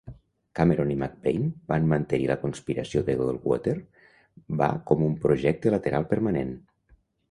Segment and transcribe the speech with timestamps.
[0.59, 3.77] Cameron i McBain van mantenir la conspiració de Wellwater
[4.65, 6.61] va com un projecte lateral permanent.